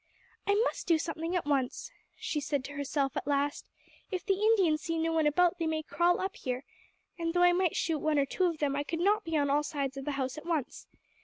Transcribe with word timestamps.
"I 0.47 0.55
must 0.55 0.87
do 0.87 0.97
something 0.97 1.35
at 1.35 1.45
once," 1.45 1.91
she 2.17 2.39
said 2.41 2.63
to 2.65 2.73
herself 2.73 3.15
at 3.15 3.27
last; 3.27 3.67
"if 4.09 4.25
the 4.25 4.33
Indians 4.33 4.81
see 4.81 4.97
no 4.97 5.11
one 5.13 5.27
about 5.27 5.59
they 5.59 5.67
may 5.67 5.83
crawl 5.83 6.19
up 6.19 6.37
here, 6.37 6.63
and 7.19 7.35
though 7.35 7.43
I 7.43 7.53
might 7.53 7.75
shoot 7.75 7.99
one 7.99 8.17
or 8.17 8.25
two 8.25 8.45
of 8.45 8.57
them, 8.57 8.75
I 8.75 8.81
could 8.81 8.99
not 8.99 9.23
be 9.23 9.37
on 9.37 9.51
all 9.51 9.61
sides 9.61 9.97
of 9.97 10.05
the 10.05 10.13
house 10.13 10.39
at 10.39 10.45
once. 10.47 10.87